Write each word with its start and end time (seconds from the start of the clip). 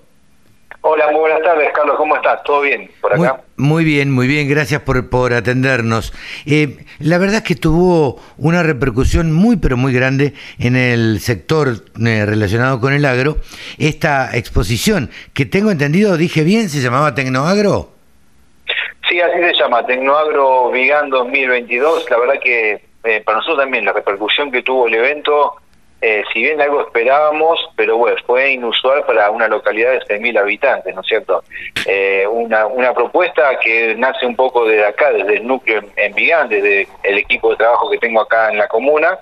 Hola, 0.82 1.12
muy 1.12 1.20
buenas 1.20 1.39
tardes, 1.50 1.72
Carlos. 1.74 1.96
¿Cómo 1.98 2.16
estás? 2.16 2.44
¿Todo 2.44 2.62
bien 2.62 2.90
por 3.02 3.14
acá? 3.14 3.42
Muy, 3.58 3.84
bien, 3.84 4.12
muy 4.12 4.28
bien. 4.28 4.48
Gracias 4.48 4.82
por, 4.82 5.10
por 5.10 5.34
atendernos. 5.34 6.14
Eh, 6.46 6.86
la 7.00 7.18
verdad 7.18 7.38
es 7.38 7.44
que 7.44 7.56
tuvo 7.56 8.20
una 8.38 8.62
repercusión 8.62 9.32
muy, 9.32 9.58
pero 9.58 9.76
muy 9.76 9.94
grande 9.94 10.34
en 10.60 10.76
el 10.76 11.20
sector 11.20 11.70
eh, 12.06 12.26
relacionado 12.26 12.80
con 12.80 12.94
el 12.94 13.06
agro. 13.06 13.38
Esta 13.78 14.36
exposición, 14.38 15.10
que 15.34 15.46
tengo 15.46 15.72
entendido, 15.72 16.18
dije 16.18 16.44
bien, 16.44 16.70
se 16.70 16.80
llamaba 16.80 17.16
Tecnoagro. 17.16 17.90
Sí, 19.08 19.20
así 19.20 19.40
se 19.40 19.54
llama, 19.54 19.86
Tecnoagro 19.86 20.70
Vigan 20.70 21.10
2022. 21.10 22.06
La 22.12 22.20
verdad 22.20 22.36
que 22.44 22.82
eh, 23.04 23.22
para 23.26 23.38
nosotros 23.38 23.64
también 23.64 23.86
la 23.86 23.94
repercusión 23.94 24.52
que 24.52 24.62
tuvo 24.62 24.88
el 24.88 24.94
evento 24.94 25.56
eh, 26.02 26.24
si 26.32 26.42
bien 26.42 26.62
algo 26.62 26.82
esperábamos, 26.82 27.60
pero 27.76 27.98
bueno, 27.98 28.16
fue 28.26 28.52
inusual 28.52 29.04
para 29.06 29.30
una 29.32 29.50
localidad 29.50 29.92
de 29.92 30.00
6.000 30.00 30.40
habitantes, 30.40 30.96
¿no 30.96 31.02
es 31.02 31.08
cierto? 31.08 31.44
Eh, 31.86 32.26
una, 32.26 32.68
una 32.68 32.94
propuesta 32.94 33.60
que 33.60 33.96
nace 33.96 34.26
un 34.26 34.36
poco 34.36 34.66
desde 34.66 34.86
acá, 34.86 35.12
desde 35.12 35.38
el 35.38 35.48
núcleo 35.48 35.82
en 35.98 36.14
Vigán, 36.14 36.48
desde 36.48 36.88
el 37.04 37.18
equipo 37.18 37.52
de 37.52 37.58
trabajo 37.58 37.90
que 37.90 37.98
tengo 37.98 38.22
acá 38.22 38.50
en 38.50 38.60
la 38.60 38.68
comuna, 38.70 39.20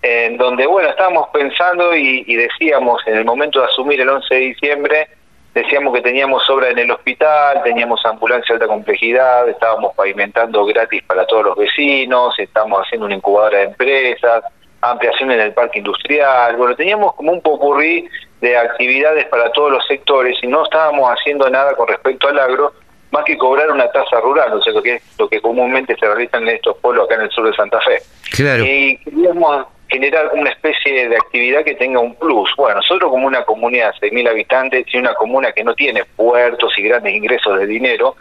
en 0.00 0.38
donde, 0.38 0.66
bueno, 0.66 0.88
estábamos 0.88 1.28
pensando 1.30 1.94
y, 1.94 2.24
y 2.26 2.36
decíamos 2.36 3.02
en 3.06 3.16
el 3.16 3.24
momento 3.24 3.60
de 3.60 3.66
asumir 3.66 4.00
el 4.00 4.08
11 4.08 4.34
de 4.34 4.40
diciembre, 4.40 5.08
decíamos 5.54 5.94
que 5.94 6.00
teníamos 6.00 6.48
obra 6.48 6.70
en 6.70 6.78
el 6.78 6.90
hospital, 6.90 7.62
teníamos 7.62 8.04
ambulancia 8.06 8.54
de 8.54 8.64
alta 8.64 8.66
complejidad, 8.66 9.48
estábamos 9.48 9.94
pavimentando 9.94 10.64
gratis 10.64 11.02
para 11.04 11.26
todos 11.26 11.44
los 11.44 11.56
vecinos, 11.56 12.34
estábamos 12.38 12.80
haciendo 12.80 13.06
una 13.06 13.14
incubadora 13.14 13.58
de 13.58 13.64
empresas, 13.64 14.42
ampliación 14.90 15.30
en 15.30 15.40
el 15.40 15.52
parque 15.52 15.78
industrial, 15.78 16.56
bueno, 16.56 16.76
teníamos 16.76 17.14
como 17.14 17.32
un 17.32 17.40
popurrí 17.40 18.08
de 18.40 18.56
actividades 18.56 19.24
para 19.26 19.50
todos 19.52 19.72
los 19.72 19.86
sectores 19.86 20.36
y 20.42 20.46
no 20.46 20.64
estábamos 20.64 21.10
haciendo 21.10 21.48
nada 21.48 21.74
con 21.74 21.88
respecto 21.88 22.28
al 22.28 22.38
agro, 22.38 22.72
más 23.10 23.24
que 23.24 23.38
cobrar 23.38 23.70
una 23.70 23.90
tasa 23.90 24.20
rural, 24.20 24.52
o 24.52 24.62
sea, 24.62 24.72
lo 24.72 24.82
que, 24.82 25.00
lo 25.18 25.28
que 25.28 25.40
comúnmente 25.40 25.96
se 25.96 26.06
realiza 26.06 26.38
en 26.38 26.48
estos 26.48 26.76
pueblos 26.78 27.06
acá 27.06 27.14
en 27.14 27.22
el 27.22 27.30
sur 27.30 27.46
de 27.46 27.54
Santa 27.54 27.80
Fe. 27.80 27.98
Claro. 28.32 28.64
Y 28.64 28.98
queríamos 28.98 29.66
generar 29.88 30.30
una 30.34 30.50
especie 30.50 31.08
de 31.08 31.16
actividad 31.16 31.64
que 31.64 31.74
tenga 31.74 32.00
un 32.00 32.16
plus. 32.16 32.50
Bueno, 32.56 32.76
nosotros 32.76 33.10
como 33.10 33.26
una 33.26 33.44
comunidad 33.44 33.94
de 34.00 34.10
6.000 34.10 34.28
habitantes 34.28 34.86
y 34.92 34.98
una 34.98 35.14
comuna 35.14 35.52
que 35.52 35.62
no 35.62 35.74
tiene 35.74 36.04
puertos 36.16 36.72
y 36.76 36.82
grandes 36.82 37.14
ingresos 37.14 37.58
de 37.58 37.66
dinero, 37.66 38.16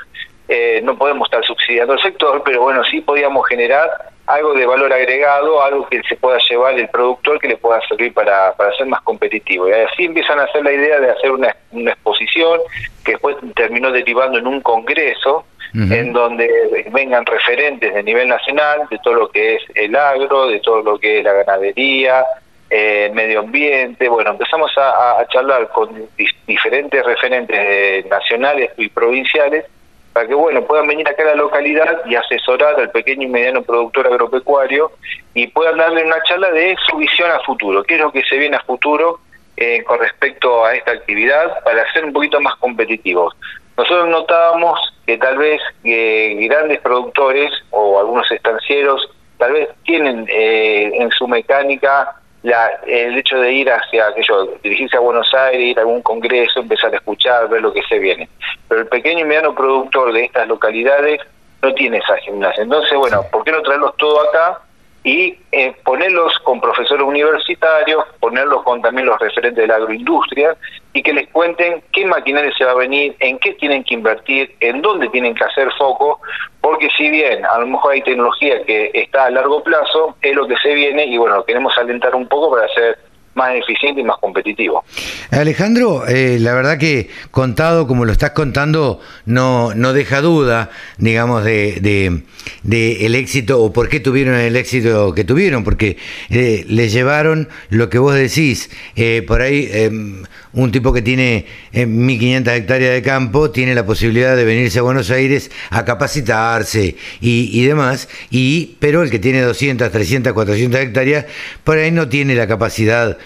eh, 0.47 0.81
no 0.84 0.97
podemos 0.97 1.28
estar 1.28 1.44
subsidiando 1.44 1.94
el 1.94 2.02
sector, 2.02 2.44
pero 2.45 2.61
bueno, 2.61 2.84
sí 2.84 3.02
podíamos 3.02 3.47
generar 3.47 4.12
algo 4.25 4.53
de 4.53 4.66
valor 4.66 4.91
agregado, 4.93 5.61
algo 5.61 5.88
que 5.89 6.02
se 6.03 6.16
pueda 6.16 6.38
llevar 6.49 6.79
el 6.79 6.88
productor 6.88 7.39
que 7.39 7.49
le 7.49 7.57
pueda 7.57 7.81
servir 7.88 8.13
para, 8.13 8.53
para 8.53 8.73
ser 8.75 8.88
más 8.88 9.02
competitivo. 9.02 9.67
Y 9.67 9.73
así 9.73 10.05
empiezan 10.05 10.39
a 10.39 10.43
hacer 10.43 10.63
la 10.63 10.71
idea 10.71 10.99
de 10.99 11.11
hacer 11.11 11.31
una, 11.31 11.55
una 11.71 11.91
exposición 11.91 12.59
que 13.03 13.13
después 13.13 13.35
terminó 13.56 13.91
derivando 13.91 14.38
en 14.38 14.47
un 14.47 14.62
congreso 14.62 15.45
en 15.75 16.13
donde 16.13 16.47
vengan 16.91 17.25
referentes 17.25 17.91
de 17.91 18.03
nivel 18.03 18.28
nacional 18.28 18.81
de 18.91 19.00
todo 19.00 19.16
lo 19.16 19.29
que 19.29 19.56
es 19.56 19.63
el 19.73 19.95
agro, 19.95 20.45
de 20.45 20.59
todo 20.59 20.83
lo 20.83 21.00
que 21.00 21.17
es 21.17 21.23
la 21.23 21.33
ganadería, 21.33 22.23
eh, 22.69 23.12
medio 23.12 23.39
ambiente. 23.39 24.07
Bueno, 24.07 24.31
empezamos 24.31 24.72
a, 24.78 25.19
a 25.19 25.28
charlar 25.29 25.69
con 25.69 26.07
diferentes 26.45 27.03
referentes 27.03 28.06
nacionales 28.06 28.69
y 28.78 28.88
provinciales 28.89 29.66
para 30.13 30.28
que 30.28 30.35
bueno 30.35 30.63
puedan 30.63 30.88
venir 30.88 31.07
acá 31.07 31.24
a 31.24 31.28
la 31.28 31.35
localidad 31.35 32.01
y 32.06 32.16
asesorar 32.16 32.79
al 32.79 32.91
pequeño 32.91 33.24
y 33.24 33.29
mediano 33.29 33.63
productor 33.63 34.07
agropecuario 34.07 34.91
y 35.34 35.47
puedan 35.47 35.78
darle 35.78 36.03
una 36.03 36.22
charla 36.24 36.51
de 36.51 36.75
su 36.88 36.97
visión 36.97 37.31
a 37.31 37.40
futuro, 37.40 37.84
qué 37.84 37.96
es 37.96 38.01
lo 38.01 38.12
que 38.12 38.24
se 38.24 38.38
viene 38.38 38.56
a 38.56 38.63
futuro 38.63 39.19
eh, 39.57 39.84
con 39.84 40.00
respecto 40.00 40.66
a 40.66 40.75
esta 40.75 40.91
actividad 40.91 41.63
para 41.63 41.91
ser 41.94 42.06
un 42.06 42.13
poquito 42.13 42.40
más 42.40 42.56
competitivos. 42.57 43.35
Nosotros 43.75 44.07
notábamos 44.07 44.79
que 45.06 45.18
tal 45.18 45.38
vez 45.38 45.59
eh, 45.84 46.35
grandes 46.47 46.80
productores 46.80 47.51
o 47.72 48.00
algunos 48.00 48.30
estancieros 48.31 49.09
tal 49.38 49.53
vez 49.53 49.69
tienen 49.84 50.28
eh, 50.30 50.91
en 50.94 51.09
su 51.12 51.28
mecánica 51.28 52.16
la, 52.44 52.68
el 52.86 53.18
hecho 53.18 53.38
de 53.40 53.52
ir 53.52 53.72
hacia 53.72 54.08
aquello, 54.08 54.58
dirigirse 54.62 54.98
a 54.98 55.00
Buenos 55.00 55.34
Aires, 55.34 55.62
ir 55.62 55.78
a 55.80 55.81
algún 55.81 56.02
congreso, 56.02 56.59
empezar 56.59 56.94
a 56.94 56.98
escuchar, 56.98 57.50
ver 57.50 57.62
lo 57.62 57.74
que 57.74 57.81
se 57.84 58.00
viene. 58.00 58.30
Pero 58.68 58.81
el 58.81 58.88
pequeño 58.88 59.20
y 59.22 59.24
mediano 59.24 59.56
productor 59.56 60.14
de 60.14 60.26
estas 60.26 60.48
localidades 60.48 61.22
no 61.62 61.74
tiene 61.74 61.98
esa 61.98 62.18
gimnasia. 62.18 62.64
Entonces, 62.64 62.98
bueno, 62.98 63.24
¿por 63.31 63.44
qué 63.46 63.52
no 63.52 63.62
traerlos 63.62 63.96
todo 63.98 64.28
acá? 64.30 64.59
Y 65.03 65.38
eh, 65.52 65.75
ponerlos 65.84 66.34
con 66.40 66.62
profesores 66.62 67.06
universitarios, 67.06 68.06
ponerlos 68.19 68.64
con 68.64 68.81
también 68.81 69.08
los 69.08 69.19
referentes 69.19 69.62
de 69.62 69.68
la 69.68 69.75
agroindustria 69.75 70.56
y 70.94 71.03
que 71.03 71.12
les 71.12 71.28
cuenten 71.30 71.84
qué 71.91 72.06
maquinaria 72.06 72.52
se 72.58 72.64
va 72.64 72.72
a 72.72 72.75
venir, 72.75 73.16
en 73.19 73.38
qué 73.40 73.53
tienen 73.53 73.84
que 73.84 73.96
invertir, 73.96 74.56
en 74.62 74.81
dónde 74.81 75.09
tienen 75.09 75.36
que 75.36 75.44
hacer 75.44 75.69
foco, 75.78 76.22
porque 76.62 76.90
si 76.97 77.09
bien 77.09 77.46
a 77.46 77.59
lo 77.59 77.68
mejor 77.68 77.94
hay 77.94 78.02
tecnología 78.02 78.63
que 78.63 78.92
está 78.94 79.25
a 79.25 79.31
largo 79.31 79.62
plazo, 79.62 80.16
es 80.22 80.34
lo 80.36 80.47
que 80.47 80.56
se 80.58 80.74
viene 80.74 81.06
y 81.06 81.18
bueno, 81.18 81.44
queremos 81.44 81.78
alentar 81.78 82.16
un 82.16 82.28
poco 82.28 82.52
para 82.52 82.66
hacer 82.66 82.97
más 83.35 83.55
eficiente 83.55 84.01
y 84.01 84.03
más 84.03 84.17
competitivo. 84.19 84.83
Alejandro, 85.31 86.07
eh, 86.07 86.38
la 86.39 86.53
verdad 86.53 86.77
que 86.77 87.09
contado 87.31 87.88
como 87.88 88.05
lo 88.05 88.11
estás 88.11 88.31
contando, 88.31 88.99
no, 89.25 89.73
no 89.73 89.94
deja 89.94 90.21
duda, 90.21 90.69
digamos, 90.97 91.44
de, 91.44 92.23
de, 92.63 93.05
el 93.05 93.16
éxito 93.16 93.61
o 93.61 93.73
por 93.73 93.89
qué 93.89 93.99
tuvieron 93.99 94.35
el 94.35 94.55
éxito 94.55 95.13
que 95.13 95.23
tuvieron, 95.23 95.63
porque 95.63 95.97
eh, 96.29 96.66
les 96.67 96.94
llevaron 96.94 97.49
lo 97.69 97.89
que 97.89 97.97
vos 97.97 98.16
decís, 98.16 98.69
eh, 98.95 99.23
por 99.25 99.41
ahí 99.41 99.69
em, 99.71 100.23
un 100.53 100.71
tipo 100.71 100.94
que 100.94 101.01
tiene 101.01 101.45
1.500 101.73 102.55
hectáreas 102.55 102.94
de 102.94 103.01
campo 103.01 103.50
tiene 103.51 103.73
la 103.73 103.85
posibilidad 103.85 104.35
de 104.35 104.45
venirse 104.45 104.79
a 104.79 104.83
Buenos 104.83 105.09
Aires 105.09 105.50
a 105.71 105.83
capacitarse 105.85 106.95
y, 107.21 107.50
y 107.59 107.65
demás, 107.65 108.07
y, 108.29 108.75
pero 108.79 109.01
el 109.01 109.09
que 109.09 109.19
tiene 109.19 109.41
200, 109.41 109.91
300, 109.91 110.33
400 110.33 110.79
hectáreas, 110.79 111.25
por 111.63 111.77
ahí 111.77 111.91
no 111.91 112.07
tiene 112.07 112.35
la 112.35 112.47
capacidad 112.47 113.17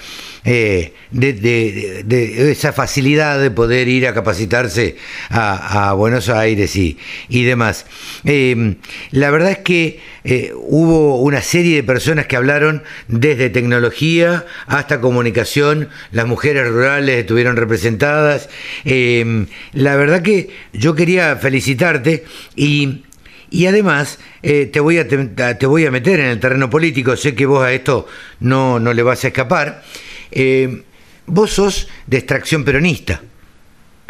eh, 0.46 0.94
de, 1.12 2.52
esa 2.52 2.72
facilidad 2.72 3.40
de 3.40 3.52
poder 3.52 3.88
ir 3.88 4.08
a 4.08 4.14
capacitarse 4.14 4.96
a, 5.30 5.94
Buenos 5.94 6.30
Aires 6.30 6.76
y, 6.76 6.98
y 7.28 7.44
demás. 7.44 7.86
Em, 8.24 8.76
la 9.12 9.30
verdad 9.30 9.52
es 9.52 9.58
que 9.60 10.00
eh, 10.24 10.54
hubo 10.56 11.22
una 11.22 11.42
serie 11.42 11.76
de 11.76 11.84
personas 11.84 12.28
que 12.28 12.36
hablaron 12.36 12.84
desde 13.08 13.50
tecnología 13.50 14.46
hasta 14.68 15.02
comunicación, 15.02 15.90
las 16.12 16.28
mujeres 16.28 16.68
rurales 16.68 17.20
estuvieron 17.20 17.56
representadas. 17.56 18.50
Em, 18.86 19.48
la 19.74 19.96
verdad 19.96 20.22
que 20.22 20.50
yo 20.74 20.96
quería 20.96 21.36
felicitarte 21.38 22.26
y 22.56 23.04
y 23.50 23.66
además, 23.66 24.20
eh, 24.44 24.66
te, 24.66 24.80
voy 24.80 24.98
a, 24.98 25.08
te, 25.08 25.66
voy 25.66 25.86
a 25.86 25.92
meter 25.92 26.20
en 26.20 26.28
el 26.28 26.40
terreno 26.40 26.70
político, 26.70 27.16
sé 27.16 27.36
que 27.36 27.46
vos 27.46 27.64
a 27.64 27.72
esto 27.72 28.08
no, 28.40 28.80
no 28.80 28.94
le 28.94 29.04
vas 29.04 29.24
a 29.24 29.28
escapar. 29.28 29.84
Eh, 30.32 30.84
vos 31.26 31.52
sos 31.52 31.88
de 32.06 32.18
extracción 32.18 32.66
peronista. 32.66 33.22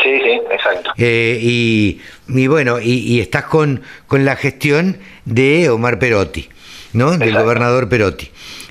Sí, 0.01 0.09
sí, 0.23 0.39
exacto. 0.51 0.91
Eh, 0.97 1.39
y, 1.41 2.01
y, 2.29 2.47
bueno, 2.47 2.79
y, 2.79 3.19
estás 3.19 3.45
con, 3.45 3.81
con 4.07 4.25
la 4.25 4.35
gestión 4.35 4.97
de 5.25 5.69
Omar 5.69 5.99
Perotti, 5.99 6.47
¿no? 6.93 7.17
Del 7.17 7.33
gobernador 7.33 7.89
Perotti. 7.89 8.29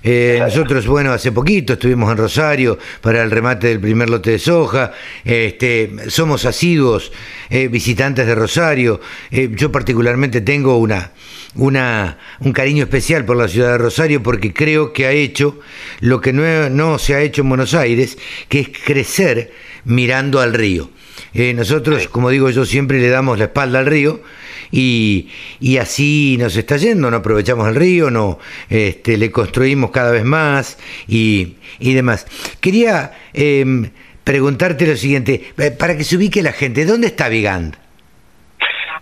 Eh, 0.08 0.36
nosotros, 0.38 0.86
bueno, 0.86 1.10
hace 1.12 1.32
poquito 1.32 1.72
estuvimos 1.72 2.08
en 2.12 2.16
Rosario 2.16 2.78
para 3.00 3.24
el 3.24 3.30
remate 3.32 3.66
del 3.66 3.80
primer 3.80 4.08
lote 4.08 4.30
de 4.30 4.38
soja. 4.38 4.92
Este, 5.24 5.90
somos 6.06 6.44
asiduos 6.44 7.10
eh, 7.50 7.66
visitantes 7.66 8.24
de 8.24 8.36
Rosario. 8.36 9.00
Eh, 9.32 9.50
yo 9.52 9.72
particularmente 9.72 10.42
tengo 10.42 10.78
una, 10.78 11.10
una, 11.56 12.18
un 12.38 12.52
cariño 12.52 12.84
especial 12.84 13.24
por 13.24 13.36
la 13.36 13.48
ciudad 13.48 13.72
de 13.72 13.78
Rosario 13.78 14.22
porque 14.22 14.54
creo 14.54 14.92
que 14.92 15.06
ha 15.06 15.10
hecho 15.10 15.58
lo 15.98 16.20
que 16.20 16.32
no, 16.32 16.70
no 16.70 17.00
se 17.00 17.16
ha 17.16 17.20
hecho 17.20 17.42
en 17.42 17.48
Buenos 17.48 17.74
Aires, 17.74 18.16
que 18.48 18.60
es 18.60 18.68
crecer 18.68 19.50
mirando 19.84 20.38
al 20.38 20.54
río. 20.54 20.88
nosotros, 21.34 22.06
como 22.06 22.30
digo 22.30 22.48
yo, 22.50 22.64
siempre 22.64 23.00
le 23.00 23.08
damos 23.08 23.40
la 23.40 23.46
espalda 23.46 23.80
al 23.80 23.86
río 23.86 24.22
y, 24.70 25.30
y 25.60 25.78
así 25.78 26.36
nos 26.38 26.56
está 26.56 26.76
yendo, 26.76 27.10
no 27.10 27.18
aprovechamos 27.18 27.68
el 27.68 27.74
río, 27.74 28.10
no 28.10 28.38
este, 28.68 29.16
le 29.16 29.30
construimos 29.30 29.90
cada 29.90 30.10
vez 30.10 30.24
más 30.24 30.78
y, 31.08 31.56
y 31.78 31.94
demás. 31.94 32.26
Quería 32.60 33.12
em, 33.32 33.90
preguntarte 34.24 34.86
lo 34.86 34.96
siguiente, 34.96 35.52
eh, 35.56 35.70
para 35.70 35.96
que 35.96 36.04
se 36.04 36.16
ubique 36.16 36.42
la 36.42 36.52
gente, 36.52 36.84
¿dónde 36.84 37.06
está 37.08 37.28
Vigand? 37.28 37.76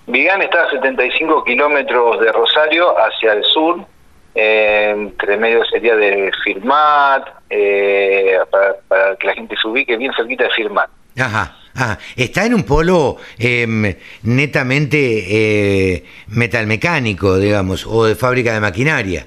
Vigand 0.07 0.43
está 0.43 0.65
a 0.65 0.71
75 0.71 1.45
kilómetros 1.45 2.21
de 2.21 2.31
Rosario 2.31 2.95
hacia 2.99 3.33
el 3.33 3.45
sur, 3.45 3.87
eh, 4.35 4.93
entre 4.95 5.37
medio 5.39 5.65
sería 5.65 5.97
de 5.97 6.31
Firmat, 6.45 7.27
eh, 7.49 8.39
para, 8.51 9.17
que 9.17 9.27
la 9.27 9.35
gente 9.35 9.57
se 9.61 9.67
ubique 9.67 9.97
bien 9.97 10.13
cerquita 10.15 10.45
de 10.45 10.51
Firmat. 10.51 10.91
Ajá. 11.19 11.57
Ah, 11.77 11.99
está 12.17 12.47
en 12.47 12.55
un 12.55 12.63
polo 12.63 13.17
em, 13.39 13.95
netamente 14.23 14.97
eh, 14.97 16.05
metalmecánico, 16.29 17.37
digamos, 17.37 17.87
o 17.87 18.05
de 18.05 18.15
fábrica 18.15 18.53
de 18.53 18.61
maquinaria. 18.61 19.27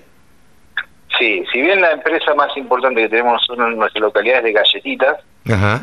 Sí, 1.19 1.43
si 1.51 1.61
bien 1.61 1.81
la 1.81 1.91
empresa 1.91 2.33
más 2.35 2.55
importante 2.55 3.01
que 3.01 3.09
tenemos 3.09 3.33
nosotros 3.33 3.71
en 3.71 3.79
nuestra 3.79 4.01
localidad 4.01 4.37
es 4.39 4.43
de 4.45 4.53
galletitas, 4.53 5.17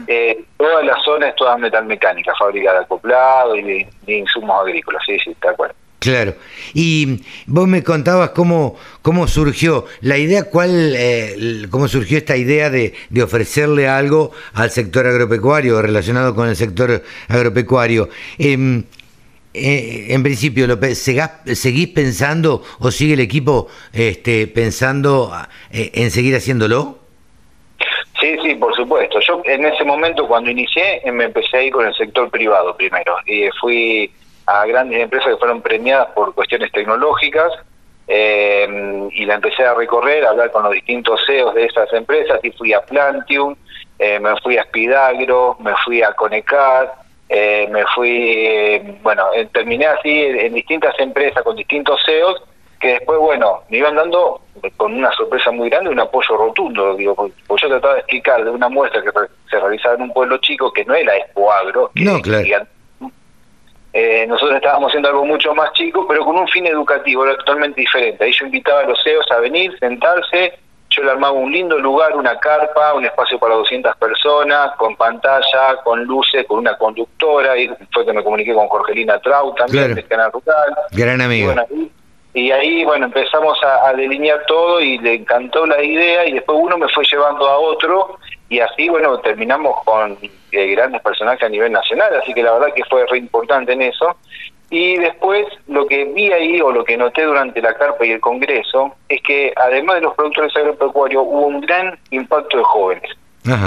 eh, 0.06 0.44
toda 0.56 0.82
la 0.82 0.96
zona 1.04 1.28
es 1.28 1.36
toda 1.36 1.56
metalmecánica, 1.58 2.32
fábrica 2.38 2.72
de 2.72 2.78
acoplado 2.78 3.56
y 3.56 3.62
de, 3.62 3.88
de 4.02 4.18
insumos 4.18 4.60
agrícolas, 4.60 5.02
sí, 5.06 5.18
sí, 5.18 5.30
está 5.30 5.50
acuerdo. 5.50 5.74
Claro. 6.04 6.34
Y 6.74 7.22
vos 7.46 7.66
me 7.66 7.82
contabas 7.82 8.30
cómo, 8.30 8.76
cómo 9.00 9.26
surgió 9.26 9.86
la 10.02 10.18
idea, 10.18 10.44
cuál, 10.50 10.92
eh, 10.94 11.64
cómo 11.70 11.88
surgió 11.88 12.18
esta 12.18 12.36
idea 12.36 12.68
de, 12.68 12.92
de, 13.08 13.22
ofrecerle 13.22 13.88
algo 13.88 14.30
al 14.52 14.70
sector 14.70 15.06
agropecuario, 15.06 15.80
relacionado 15.80 16.34
con 16.34 16.46
el 16.46 16.56
sector 16.56 17.02
agropecuario. 17.28 18.10
Eh, 18.38 18.82
eh, 19.54 20.08
en 20.10 20.22
principio, 20.22 20.66
lo, 20.66 20.76
¿seguís 20.94 21.88
pensando 21.88 22.62
o 22.80 22.90
sigue 22.90 23.14
el 23.14 23.20
equipo 23.20 23.68
este, 23.94 24.46
pensando 24.46 25.32
eh, 25.72 25.90
en 25.94 26.10
seguir 26.10 26.36
haciéndolo? 26.36 26.98
Sí, 28.20 28.36
sí, 28.42 28.56
por 28.56 28.76
supuesto. 28.76 29.20
Yo 29.26 29.40
en 29.46 29.64
ese 29.64 29.84
momento, 29.84 30.28
cuando 30.28 30.50
inicié, 30.50 31.00
me 31.10 31.24
empecé 31.24 31.66
a 31.66 31.70
con 31.70 31.86
el 31.86 31.94
sector 31.94 32.30
privado 32.30 32.76
primero. 32.76 33.16
Y 33.24 33.48
fui 33.58 34.10
a 34.46 34.66
grandes 34.66 35.00
empresas 35.00 35.30
que 35.30 35.38
fueron 35.38 35.62
premiadas 35.62 36.08
por 36.14 36.34
cuestiones 36.34 36.70
tecnológicas 36.72 37.52
eh, 38.06 39.08
y 39.12 39.24
la 39.24 39.34
empecé 39.36 39.64
a 39.64 39.74
recorrer, 39.74 40.24
a 40.24 40.30
hablar 40.30 40.50
con 40.50 40.62
los 40.64 40.72
distintos 40.72 41.20
CEOs 41.26 41.54
de 41.54 41.64
esas 41.64 41.90
empresas 41.92 42.38
y 42.42 42.50
fui 42.50 42.72
a 42.72 42.82
Plantium, 42.82 43.56
eh, 43.98 44.20
me 44.20 44.38
fui 44.40 44.58
a 44.58 44.64
Spidagro, 44.64 45.56
me 45.60 45.74
fui 45.84 46.02
a 46.02 46.12
Conecar, 46.12 46.92
eh, 47.28 47.66
me 47.70 47.84
fui, 47.94 48.98
bueno, 49.02 49.24
terminé 49.52 49.86
así 49.86 50.10
en, 50.10 50.52
distintas 50.52 50.94
empresas 50.98 51.42
con 51.42 51.56
distintos 51.56 51.98
CEOs 52.04 52.42
que 52.78 52.88
después, 52.88 53.18
bueno, 53.18 53.62
me 53.70 53.78
iban 53.78 53.96
dando 53.96 54.42
con 54.76 54.92
una 54.92 55.10
sorpresa 55.12 55.50
muy 55.50 55.70
grande 55.70 55.88
un 55.88 56.00
apoyo 56.00 56.36
rotundo, 56.36 56.94
digo, 56.96 57.14
porque 57.14 57.62
yo 57.62 57.68
trataba 57.68 57.94
de 57.94 58.00
explicar 58.00 58.44
de 58.44 58.50
una 58.50 58.68
muestra 58.68 59.00
que 59.02 59.10
se 59.48 59.58
realizaba 59.58 59.94
en 59.94 60.02
un 60.02 60.12
pueblo 60.12 60.36
chico 60.38 60.70
que 60.70 60.84
no 60.84 60.94
era 60.94 61.16
Expo 61.16 61.50
Agro, 61.50 61.90
que 61.94 62.04
no, 62.04 62.20
claro. 62.20 62.66
Eh, 63.96 64.26
nosotros 64.26 64.56
estábamos 64.56 64.88
haciendo 64.88 65.08
algo 65.08 65.24
mucho 65.24 65.54
más 65.54 65.72
chico, 65.72 66.04
pero 66.08 66.24
con 66.24 66.36
un 66.36 66.48
fin 66.48 66.66
educativo, 66.66 67.24
era 67.24 67.36
totalmente 67.36 67.80
diferente. 67.80 68.24
Ahí 68.24 68.32
yo 68.32 68.46
invitaba 68.46 68.80
a 68.80 68.86
los 68.86 69.00
CEOs 69.04 69.30
a 69.30 69.38
venir, 69.38 69.72
sentarse, 69.78 70.58
yo 70.90 71.04
le 71.04 71.12
armaba 71.12 71.32
un 71.32 71.52
lindo 71.52 71.78
lugar, 71.78 72.16
una 72.16 72.36
carpa, 72.40 72.92
un 72.94 73.04
espacio 73.04 73.38
para 73.38 73.54
200 73.54 73.96
personas, 73.96 74.72
con 74.78 74.96
pantalla, 74.96 75.76
con 75.84 76.02
luces, 76.02 76.44
con 76.48 76.58
una 76.58 76.76
conductora, 76.76 77.56
y 77.56 77.70
fue 77.92 78.04
que 78.04 78.12
me 78.12 78.24
comuniqué 78.24 78.52
con 78.52 78.66
Jorgelina 78.66 79.20
Trau 79.20 79.54
también, 79.54 79.94
de 79.94 80.02
Canal 80.02 80.32
Rural. 80.32 80.76
Gran 80.90 81.20
amigo. 81.20 81.54
Y, 82.32 82.50
ahí, 82.50 82.84
bueno, 82.84 83.06
empezamos 83.06 83.56
a, 83.62 83.90
a 83.90 83.92
delinear 83.92 84.44
todo 84.46 84.80
y 84.80 84.98
le 84.98 85.14
encantó 85.14 85.66
la 85.66 85.80
idea 85.80 86.26
y 86.26 86.32
después 86.32 86.58
uno 86.60 86.76
me 86.76 86.88
fue 86.88 87.04
llevando 87.04 87.48
a 87.48 87.58
otro 87.58 88.18
y 88.48 88.60
así, 88.60 88.88
bueno, 88.88 89.18
terminamos 89.20 89.82
con 89.84 90.18
eh, 90.52 90.66
grandes 90.68 91.02
personajes 91.02 91.42
a 91.42 91.48
nivel 91.48 91.72
nacional, 91.72 92.14
así 92.22 92.34
que 92.34 92.42
la 92.42 92.52
verdad 92.52 92.74
que 92.74 92.84
fue 92.84 93.06
re 93.06 93.18
importante 93.18 93.72
en 93.72 93.82
eso. 93.82 94.16
Y 94.70 94.96
después 94.96 95.46
lo 95.68 95.86
que 95.86 96.04
vi 96.06 96.32
ahí 96.32 96.60
o 96.60 96.72
lo 96.72 96.84
que 96.84 96.96
noté 96.96 97.22
durante 97.24 97.60
la 97.62 97.74
carpa 97.74 98.04
y 98.04 98.12
el 98.12 98.20
congreso 98.20 98.94
es 99.08 99.22
que 99.22 99.52
además 99.56 99.96
de 99.96 100.02
los 100.02 100.14
productores 100.14 100.54
agropecuarios 100.56 101.22
hubo 101.24 101.46
un 101.46 101.60
gran 101.60 101.98
impacto 102.10 102.58
de 102.58 102.64
jóvenes. 102.64 103.10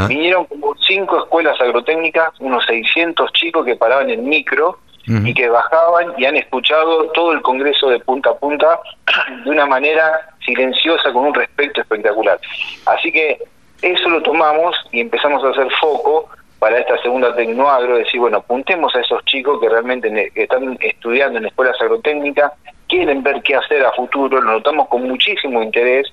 Vinieron 0.08 0.46
como 0.46 0.76
cinco 0.88 1.20
escuelas 1.20 1.60
agrotécnicas, 1.62 2.30
unos 2.40 2.66
600 2.66 3.32
chicos 3.34 3.64
que 3.64 3.76
paraban 3.76 4.10
en 4.10 4.28
micro 4.28 4.80
y 5.06 5.34
que 5.34 5.48
bajaban 5.48 6.14
y 6.18 6.26
han 6.26 6.36
escuchado 6.36 7.10
todo 7.12 7.32
el 7.32 7.42
congreso 7.42 7.88
de 7.90 8.00
punta 8.00 8.32
a 8.32 8.36
punta 8.36 8.80
de 9.46 9.50
una 9.50 9.66
manera 9.66 10.34
silenciosa 10.46 11.14
con 11.14 11.28
un 11.28 11.34
respeto 11.34 11.80
espectacular. 11.80 12.40
Así 12.86 13.12
que 13.12 13.40
eso 13.82 14.10
lo 14.10 14.22
tomamos 14.22 14.76
y 14.92 15.02
empezamos 15.02 15.44
a 15.44 15.50
hacer 15.50 15.68
foco 15.80 16.30
para 16.60 16.80
esta 16.80 16.98
segunda 17.02 17.36
Tecnoagro, 17.36 17.98
decir, 17.98 18.20
bueno, 18.20 18.38
apuntemos 18.38 18.96
a 18.96 19.02
esos 19.02 19.24
chicos 19.26 19.60
que 19.62 19.70
realmente 19.70 20.32
están 20.34 20.78
estudiando 20.82 21.38
en 21.38 21.46
escuelas 21.46 21.80
agrotécnicas, 21.80 22.52
quieren 22.88 23.22
ver 23.22 23.42
qué 23.44 23.56
hacer 23.56 23.86
a 23.86 23.92
futuro, 23.92 24.42
lo 24.42 24.54
notamos 24.54 24.88
con 24.88 25.04
muchísimo 25.04 25.62
interés 25.62 26.12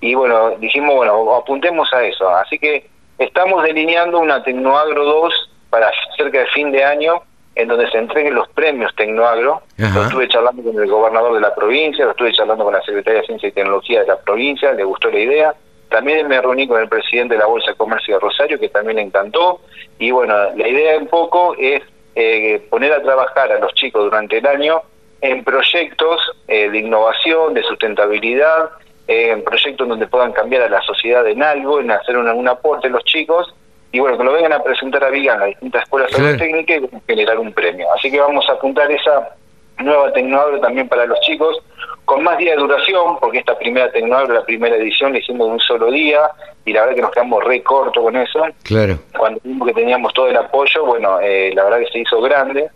y 0.00 0.14
bueno, 0.14 0.50
dijimos, 0.58 0.94
bueno, 0.96 1.34
apuntemos 1.34 1.92
a 1.92 2.04
eso. 2.04 2.28
Así 2.28 2.58
que 2.58 2.88
estamos 3.18 3.62
delineando 3.64 4.18
una 4.18 4.42
Tecnoagro 4.42 5.04
2 5.04 5.50
para 5.68 5.90
cerca 6.16 6.40
de 6.40 6.46
fin 6.46 6.72
de 6.72 6.84
año, 6.84 7.22
en 7.54 7.68
donde 7.68 7.90
se 7.90 7.98
entreguen 7.98 8.34
los 8.34 8.48
premios 8.48 8.94
Tecnoagro. 8.96 9.62
Lo 9.76 10.04
estuve 10.04 10.28
charlando 10.28 10.62
con 10.62 10.82
el 10.82 10.88
gobernador 10.88 11.34
de 11.34 11.40
la 11.40 11.54
provincia, 11.54 12.06
lo 12.06 12.12
estuve 12.12 12.32
charlando 12.32 12.64
con 12.64 12.72
la 12.72 12.82
Secretaría 12.82 13.20
de 13.20 13.26
Ciencia 13.26 13.48
y 13.50 13.52
Tecnología 13.52 14.00
de 14.00 14.06
la 14.06 14.16
provincia, 14.16 14.72
le 14.72 14.84
gustó 14.84 15.10
la 15.10 15.18
idea 15.18 15.54
también 15.92 16.26
me 16.26 16.40
reuní 16.40 16.66
con 16.66 16.80
el 16.80 16.88
presidente 16.88 17.34
de 17.34 17.40
la 17.40 17.46
Bolsa 17.46 17.70
de 17.70 17.76
Comercio 17.76 18.14
de 18.14 18.20
Rosario, 18.20 18.58
que 18.58 18.68
también 18.68 18.96
le 18.96 19.02
encantó. 19.02 19.60
Y 19.98 20.10
bueno, 20.10 20.34
la 20.56 20.68
idea 20.68 20.98
un 20.98 21.06
poco 21.06 21.54
es 21.58 21.82
eh, 22.16 22.66
poner 22.68 22.92
a 22.92 23.02
trabajar 23.02 23.52
a 23.52 23.60
los 23.60 23.72
chicos 23.74 24.02
durante 24.02 24.38
el 24.38 24.46
año 24.46 24.82
en 25.20 25.44
proyectos 25.44 26.20
eh, 26.48 26.68
de 26.68 26.78
innovación, 26.78 27.54
de 27.54 27.62
sustentabilidad, 27.62 28.70
eh, 29.06 29.30
en 29.30 29.44
proyectos 29.44 29.86
donde 29.86 30.08
puedan 30.08 30.32
cambiar 30.32 30.62
a 30.62 30.68
la 30.68 30.82
sociedad 30.82 31.26
en 31.28 31.42
algo, 31.42 31.78
en 31.78 31.90
hacer 31.90 32.16
un, 32.16 32.48
aporte 32.48 32.88
a 32.88 32.90
los 32.90 33.04
chicos. 33.04 33.54
Y 33.92 34.00
bueno, 34.00 34.16
que 34.16 34.24
lo 34.24 34.32
vengan 34.32 34.54
a 34.54 34.62
presentar 34.62 35.04
a 35.04 35.10
Vigan, 35.10 35.42
a 35.42 35.44
distintas 35.44 35.82
escuelas 35.82 36.10
técnicas 36.10 36.78
y 36.78 37.00
generar 37.06 37.38
un 37.38 37.52
premio. 37.52 37.86
Así 37.94 38.10
que 38.10 38.18
vamos 38.18 38.48
a 38.48 38.52
apuntar 38.52 38.90
esa 38.90 39.36
nueva 39.78 40.12
tecnología 40.12 40.60
también 40.60 40.88
para 40.88 41.06
los 41.06 41.20
chicos 41.20 41.62
con 42.04 42.24
más 42.24 42.36
días 42.38 42.56
de 42.56 42.62
duración, 42.62 43.16
porque 43.20 43.38
esta 43.38 43.56
primera 43.58 43.90
Tecnoagro, 43.90 44.34
la 44.34 44.44
primera 44.44 44.76
edición, 44.76 45.12
la 45.12 45.18
hicimos 45.18 45.46
de 45.46 45.52
un 45.54 45.60
solo 45.60 45.90
día, 45.90 46.30
y 46.64 46.72
la 46.72 46.80
verdad 46.80 46.96
que 46.96 47.02
nos 47.02 47.10
quedamos 47.12 47.44
re 47.44 47.62
corto 47.62 48.02
con 48.02 48.16
eso. 48.16 48.44
Claro. 48.64 48.98
Cuando 49.16 49.40
vimos 49.44 49.68
que 49.68 49.74
teníamos 49.74 50.12
todo 50.12 50.28
el 50.28 50.36
apoyo, 50.36 50.84
bueno, 50.84 51.20
eh, 51.20 51.52
la 51.54 51.64
verdad 51.64 51.78
que 51.78 51.92
se 51.92 51.98
hizo 52.00 52.20
grande. 52.20 52.68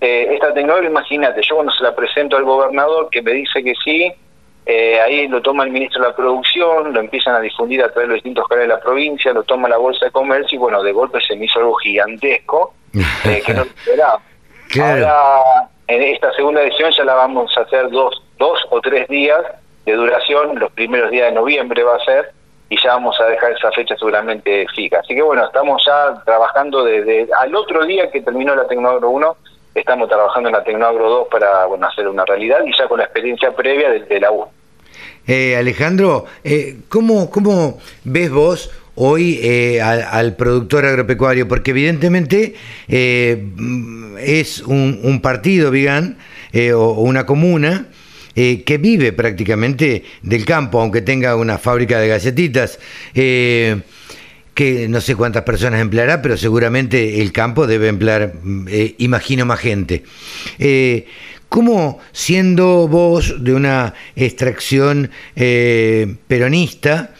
Eh, 0.00 0.28
esta 0.32 0.54
Tecnoagro, 0.54 0.86
imagínate, 0.86 1.42
yo 1.42 1.56
cuando 1.56 1.72
se 1.72 1.82
la 1.82 1.94
presento 1.94 2.36
al 2.36 2.44
gobernador, 2.44 3.08
que 3.10 3.20
me 3.20 3.32
dice 3.32 3.62
que 3.62 3.74
sí, 3.84 4.12
eh, 4.64 5.00
ahí 5.00 5.28
lo 5.28 5.42
toma 5.42 5.64
el 5.64 5.70
ministro 5.70 6.02
de 6.02 6.08
la 6.08 6.16
Producción, 6.16 6.94
lo 6.94 7.00
empiezan 7.00 7.34
a 7.34 7.40
difundir 7.40 7.82
a 7.82 7.90
través 7.90 8.08
de 8.08 8.14
los 8.14 8.22
distintos 8.22 8.48
canales 8.48 8.68
de 8.68 8.74
la 8.74 8.80
provincia, 8.80 9.32
lo 9.32 9.42
toma 9.42 9.68
la 9.68 9.76
Bolsa 9.76 10.06
de 10.06 10.10
Comercio, 10.10 10.56
y 10.56 10.58
bueno, 10.58 10.82
de 10.82 10.92
golpe 10.92 11.20
se 11.20 11.36
me 11.36 11.44
hizo 11.44 11.58
algo 11.58 11.74
gigantesco, 11.74 12.74
que 13.46 13.54
no 13.54 13.62
esperaba. 13.62 14.20
Claro. 14.70 15.08
Ahora, 15.08 15.68
en 15.88 16.02
esta 16.02 16.32
segunda 16.34 16.62
edición 16.62 16.92
ya 16.96 17.04
la 17.04 17.14
vamos 17.14 17.50
a 17.56 17.62
hacer 17.62 17.90
dos 17.90 18.22
dos 18.40 18.58
o 18.70 18.80
tres 18.80 19.06
días 19.08 19.40
de 19.84 19.92
duración, 19.92 20.58
los 20.58 20.72
primeros 20.72 21.10
días 21.10 21.28
de 21.28 21.34
noviembre 21.34 21.84
va 21.84 21.96
a 21.96 22.04
ser, 22.04 22.32
y 22.68 22.80
ya 22.82 22.94
vamos 22.94 23.20
a 23.20 23.26
dejar 23.26 23.52
esa 23.52 23.70
fecha 23.72 23.96
seguramente 23.96 24.66
fija. 24.74 25.00
Así 25.00 25.14
que 25.14 25.22
bueno, 25.22 25.44
estamos 25.44 25.82
ya 25.84 26.22
trabajando 26.24 26.84
desde 26.84 27.28
al 27.38 27.54
otro 27.54 27.84
día 27.84 28.10
que 28.10 28.22
terminó 28.22 28.54
la 28.54 28.66
Tecnoagro 28.66 29.10
1, 29.10 29.36
estamos 29.74 30.08
trabajando 30.08 30.48
en 30.48 30.54
la 30.54 30.64
Tecnoagro 30.64 31.08
2 31.08 31.28
para 31.30 31.66
bueno, 31.66 31.86
hacer 31.86 32.08
una 32.08 32.24
realidad 32.24 32.60
y 32.64 32.76
ya 32.76 32.88
con 32.88 32.98
la 32.98 33.04
experiencia 33.04 33.52
previa 33.54 33.90
de, 33.90 34.20
la 34.20 34.30
1. 34.30 34.48
Eh, 35.26 35.56
Alejandro, 35.56 36.24
eh, 36.44 36.76
¿cómo, 36.88 37.30
¿cómo 37.30 37.78
ves 38.04 38.30
vos 38.30 38.70
hoy 39.00 39.40
eh, 39.42 39.80
al, 39.80 40.36
productor 40.36 40.84
agropecuario? 40.86 41.48
Porque 41.48 41.72
evidentemente 41.72 42.54
eh, 42.88 43.44
es 44.20 44.60
un, 44.62 45.20
partido, 45.22 45.70
Vigan, 45.70 46.16
o 46.74 47.02
una 47.02 47.26
comuna, 47.26 47.86
eh, 48.36 48.62
que 48.62 48.78
vive 48.78 49.12
prácticamente 49.12 50.04
del 50.22 50.44
campo, 50.44 50.80
aunque 50.80 51.02
tenga 51.02 51.34
una 51.36 51.58
fábrica 51.58 51.98
de 51.98 52.08
galletitas. 52.08 52.78
Eh, 53.14 53.80
que 54.54 54.88
no 54.88 55.00
sé 55.00 55.14
cuántas 55.16 55.42
personas 55.42 55.80
empleará, 55.80 56.20
pero 56.20 56.36
seguramente 56.36 57.20
el 57.22 57.32
campo 57.32 57.66
debe 57.66 57.88
emplear, 57.88 58.34
eh, 58.68 58.94
imagino, 58.98 59.46
más 59.46 59.60
gente. 59.60 60.04
¿Cómo, 61.48 61.98
siendo 62.12 62.86
vos 62.86 63.42
de 63.42 63.54
una 63.54 63.94
extracción 64.16 65.10
peronista 65.34 67.14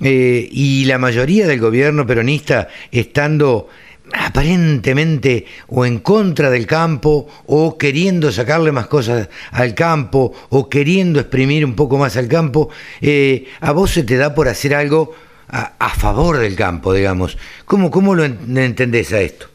y 0.00 0.84
la 0.84 0.98
mayoría 0.98 1.46
del 1.46 1.60
gobierno 1.60 2.06
peronista 2.06 2.68
estando 2.90 3.68
aparentemente 4.12 5.46
o 5.68 5.84
en 5.84 5.98
contra 5.98 6.50
del 6.50 6.66
campo 6.66 7.26
o 7.46 7.76
queriendo 7.76 8.30
sacarle 8.30 8.72
más 8.72 8.86
cosas 8.86 9.28
al 9.50 9.74
campo 9.74 10.32
o 10.50 10.68
queriendo 10.68 11.20
exprimir 11.20 11.64
un 11.64 11.74
poco 11.74 11.98
más 11.98 12.16
al 12.16 12.28
campo, 12.28 12.68
eh, 13.00 13.46
a 13.60 13.72
vos 13.72 13.90
se 13.90 14.04
te 14.04 14.16
da 14.16 14.34
por 14.34 14.48
hacer 14.48 14.74
algo 14.74 15.14
a, 15.48 15.90
favor 15.90 16.38
del 16.38 16.56
campo, 16.56 16.92
digamos. 16.92 17.38
¿Cómo, 17.64 17.90
cómo 17.90 18.14
lo 18.14 18.24
entendés 18.24 19.12
a 19.12 19.20
esto? 19.20 19.48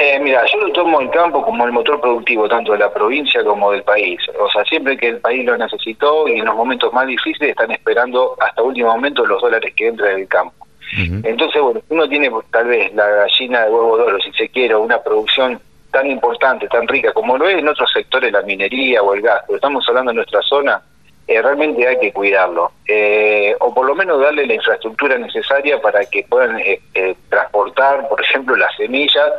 Eh, 0.00 0.16
mira, 0.20 0.46
yo 0.46 0.60
lo 0.60 0.72
tomo 0.72 1.00
el 1.00 1.10
campo 1.10 1.42
como 1.42 1.66
el 1.66 1.72
motor 1.72 2.00
productivo 2.00 2.48
tanto 2.48 2.70
de 2.70 2.78
la 2.78 2.92
provincia 2.92 3.42
como 3.42 3.72
del 3.72 3.82
país. 3.82 4.20
O 4.38 4.48
sea, 4.48 4.64
siempre 4.64 4.96
que 4.96 5.08
el 5.08 5.18
país 5.18 5.44
lo 5.44 5.58
necesitó 5.58 6.28
y 6.28 6.38
en 6.38 6.44
los 6.44 6.54
momentos 6.54 6.92
más 6.92 7.08
difíciles 7.08 7.50
están 7.50 7.72
esperando 7.72 8.36
hasta 8.38 8.62
último 8.62 8.90
momento 8.90 9.26
los 9.26 9.42
dólares 9.42 9.74
que 9.74 9.88
entran 9.88 10.14
del 10.14 10.28
campo. 10.28 10.54
Entonces, 10.96 11.60
bueno, 11.60 11.80
uno 11.88 12.08
tiene 12.08 12.30
tal 12.50 12.68
vez 12.68 12.94
la 12.94 13.06
gallina 13.06 13.64
de 13.64 13.70
huevo 13.70 13.96
de 13.98 14.02
oro, 14.04 14.18
si 14.20 14.32
se 14.32 14.48
quiere, 14.48 14.74
una 14.76 15.02
producción 15.02 15.60
tan 15.90 16.08
importante, 16.08 16.68
tan 16.68 16.86
rica 16.86 17.12
como 17.12 17.36
lo 17.36 17.48
es 17.48 17.58
en 17.58 17.68
otros 17.68 17.90
sectores, 17.92 18.32
la 18.32 18.42
minería 18.42 19.02
o 19.02 19.14
el 19.14 19.20
gas, 19.20 19.42
pero 19.46 19.56
estamos 19.56 19.84
hablando 19.88 20.12
de 20.12 20.16
nuestra 20.16 20.40
zona, 20.42 20.80
eh, 21.26 21.42
realmente 21.42 21.86
hay 21.86 21.98
que 21.98 22.12
cuidarlo, 22.12 22.72
eh, 22.86 23.54
o 23.60 23.74
por 23.74 23.84
lo 23.84 23.94
menos 23.94 24.20
darle 24.20 24.46
la 24.46 24.54
infraestructura 24.54 25.18
necesaria 25.18 25.80
para 25.80 26.04
que 26.06 26.24
puedan 26.24 26.58
eh, 26.58 26.80
transportar, 27.28 28.08
por 28.08 28.22
ejemplo, 28.22 28.56
las 28.56 28.74
semillas 28.76 29.30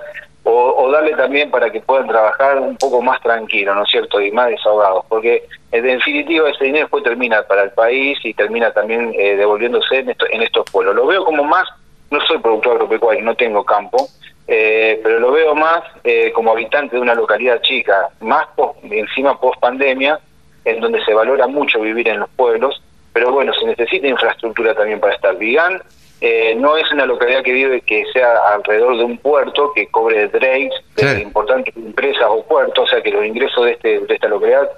o, 0.52 0.92
darle 0.92 1.16
también 1.16 1.52
para 1.52 1.72
que 1.72 1.82
puedan 1.82 2.08
trabajar 2.08 2.60
un 2.60 2.76
poco 2.78 3.02
más 3.02 3.22
tranquilo, 3.22 3.76
¿no 3.76 3.84
es 3.84 3.90
cierto? 3.90 4.20
Y 4.20 4.32
más 4.32 4.50
desahogados, 4.50 5.06
porque 5.08 5.44
en 5.72 5.84
definitiva 5.84 6.50
ese 6.50 6.66
dinero 6.66 6.86
después 6.86 7.04
termina 7.04 7.44
para 7.44 7.64
el 7.64 7.72
país 7.72 8.18
y 8.24 8.34
termina 8.34 8.72
también 8.72 9.14
eh, 9.18 9.36
devolviéndose 9.36 10.00
en, 10.00 10.10
en 10.10 10.42
estos 10.42 10.66
pueblos. 10.72 10.96
Lo 10.96 11.06
veo 11.06 11.24
como 11.24 11.44
más, 11.44 11.68
no 12.10 12.20
soy 12.22 12.40
productor 12.40 12.74
agropecuario, 12.74 13.24
no 13.24 13.36
tengo 13.36 13.64
campo, 13.64 14.08
eh, 14.48 15.00
pero 15.04 15.20
lo 15.20 15.32
veo 15.32 15.54
más 15.54 15.84
eh, 16.04 16.32
como 16.34 16.52
habitante 16.52 16.96
de 16.96 17.02
una 17.02 17.14
localidad 17.14 17.62
chica, 17.62 18.10
más 18.22 18.48
encima 18.84 19.40
post 19.40 19.60
pandemia, 19.60 20.20
en 20.66 20.80
donde 20.80 21.04
se 21.06 21.14
valora 21.14 21.46
mucho 21.48 21.80
vivir 21.80 22.08
en 22.08 22.22
los 22.22 22.30
pueblos, 22.32 22.82
pero 23.14 23.32
bueno, 23.32 23.54
se 23.54 23.66
necesita 23.66 24.08
infraestructura 24.08 24.74
también 24.74 25.00
para 25.00 25.14
estar. 25.14 25.38
Vigan 25.38 25.82
eh, 26.22 26.54
no 26.56 26.76
es 26.76 26.92
una 26.92 27.06
localidad 27.06 27.44
que 27.44 27.54
vive 27.54 27.82
que 27.82 28.04
sea 28.12 28.54
alrededor 28.54 28.98
de 28.98 29.04
un 29.06 29.18
puerto 29.18 29.72
que 29.74 29.88
cobre 29.88 30.28
trades 30.28 30.72
de 30.96 31.22
importantes 31.22 31.76
empresas 31.78 32.26
o 32.28 32.44
puertos, 32.44 32.86
o 32.86 32.88
sea 32.88 33.02
que 33.02 33.12
los 33.12 33.26
ingresos 33.26 33.66
de, 33.66 33.72
este, 33.72 34.00
de 34.00 34.14
esta 34.14 34.28
localidad 34.28 34.70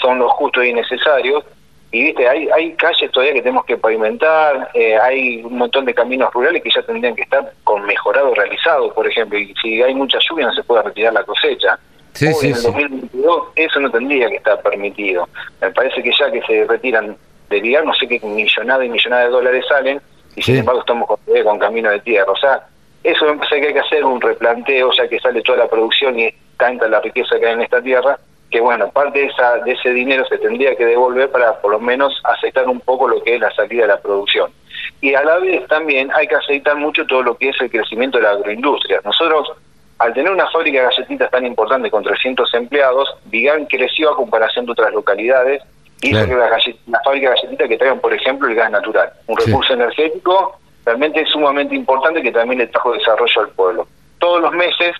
son 0.00 0.18
los 0.18 0.32
justos 0.32 0.64
y 0.64 0.72
necesarios. 0.72 1.44
Y 1.90 2.02
viste, 2.02 2.28
hay, 2.28 2.48
hay 2.50 2.74
calles 2.74 3.10
todavía 3.12 3.34
que 3.34 3.42
tenemos 3.42 3.64
que 3.64 3.78
pavimentar, 3.78 4.70
eh, 4.74 4.96
hay 4.98 5.42
un 5.42 5.56
montón 5.56 5.86
de 5.86 5.94
caminos 5.94 6.32
rurales 6.34 6.62
que 6.62 6.70
ya 6.74 6.82
tendrían 6.82 7.14
que 7.14 7.22
estar 7.22 7.50
con 7.64 7.86
mejorado 7.86 8.34
realizado, 8.34 8.92
por 8.92 9.06
ejemplo, 9.06 9.38
y 9.38 9.54
si 9.62 9.80
hay 9.80 9.94
mucha 9.94 10.18
lluvia 10.28 10.46
no 10.48 10.52
se 10.52 10.64
puede 10.64 10.82
retirar 10.82 11.14
la 11.14 11.24
cosecha. 11.24 11.78
Sí, 12.12 12.26
en 12.26 12.54
el 12.54 12.62
2022 12.62 13.42
eso 13.54 13.80
no 13.80 13.90
tendría 13.90 14.28
que 14.28 14.36
estar 14.36 14.60
permitido. 14.60 15.28
Me 15.60 15.70
parece 15.70 16.02
que 16.02 16.10
ya 16.18 16.30
que 16.30 16.42
se 16.42 16.64
retiran 16.64 17.16
de 17.48 17.60
ligar, 17.60 17.84
no 17.84 17.94
sé 17.94 18.08
qué 18.08 18.20
millonada 18.20 18.84
y 18.84 18.88
millonada 18.88 19.24
de 19.24 19.30
dólares 19.30 19.64
salen, 19.68 20.00
y 20.38 20.42
sin 20.42 20.56
embargo 20.56 20.80
estamos 20.80 21.08
con, 21.08 21.18
con 21.42 21.58
camino 21.58 21.90
de 21.90 21.98
tierra. 22.00 22.30
O 22.30 22.36
sea, 22.36 22.64
eso 23.02 23.26
me 23.26 23.34
parece 23.34 23.60
que 23.60 23.66
hay 23.68 23.72
que 23.72 23.80
hacer 23.80 24.04
un 24.04 24.20
replanteo, 24.20 24.92
ya 24.92 25.08
que 25.08 25.18
sale 25.18 25.42
toda 25.42 25.58
la 25.58 25.68
producción 25.68 26.18
y 26.18 26.32
tanta 26.56 26.88
la 26.88 27.00
riqueza 27.00 27.38
que 27.40 27.46
hay 27.46 27.54
en 27.54 27.62
esta 27.62 27.82
tierra, 27.82 28.18
que 28.50 28.60
bueno, 28.60 28.88
parte 28.90 29.18
de, 29.18 29.26
esa, 29.26 29.58
de 29.58 29.72
ese 29.72 29.90
dinero 29.90 30.24
se 30.26 30.38
tendría 30.38 30.76
que 30.76 30.86
devolver 30.86 31.30
para 31.30 31.60
por 31.60 31.72
lo 31.72 31.80
menos 31.80 32.14
aceptar 32.24 32.68
un 32.68 32.80
poco 32.80 33.08
lo 33.08 33.22
que 33.22 33.34
es 33.34 33.40
la 33.40 33.50
salida 33.52 33.82
de 33.82 33.88
la 33.88 34.00
producción. 34.00 34.50
Y 35.00 35.14
a 35.14 35.24
la 35.24 35.38
vez 35.38 35.66
también 35.66 36.10
hay 36.14 36.28
que 36.28 36.36
aceitar 36.36 36.76
mucho 36.76 37.04
todo 37.06 37.22
lo 37.22 37.36
que 37.36 37.48
es 37.48 37.60
el 37.60 37.70
crecimiento 37.70 38.18
de 38.18 38.24
la 38.24 38.30
agroindustria. 38.30 39.00
Nosotros, 39.04 39.52
al 39.98 40.14
tener 40.14 40.32
una 40.32 40.48
fábrica 40.50 40.78
de 40.78 40.84
galletitas 40.84 41.30
tan 41.30 41.46
importante 41.46 41.90
con 41.90 42.04
300 42.04 42.54
empleados, 42.54 43.12
Vigán 43.26 43.66
creció 43.66 44.12
a 44.12 44.16
comparación 44.16 44.66
de 44.66 44.72
otras 44.72 44.92
localidades 44.92 45.62
hizo 46.02 46.26
que 46.26 46.34
las, 46.34 47.04
fábricas 47.04 47.34
de 47.34 47.36
galletitas 47.36 47.68
que 47.68 47.76
traigan, 47.76 48.00
por 48.00 48.12
ejemplo, 48.12 48.48
el 48.48 48.54
gas 48.54 48.70
natural, 48.70 49.12
un 49.26 49.36
recurso 49.36 49.72
energético 49.72 50.58
realmente 50.88 51.24
sumamente 51.26 51.74
importante 51.74 52.22
que 52.22 52.32
también 52.32 52.60
le 52.60 52.66
trajo 52.68 52.92
desarrollo 52.92 53.40
al 53.42 53.48
pueblo. 53.50 53.88
Todos 54.18 54.40
los 54.40 54.52
meses, 54.52 54.96